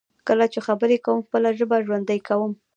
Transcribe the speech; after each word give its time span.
کله 0.27 0.45
چې 0.53 0.59
خبرې 0.67 0.97
کوم، 1.05 1.17
خپله 1.27 1.49
ژبه 1.59 1.77
ژوندی 1.85 2.19
کوم. 2.27 2.51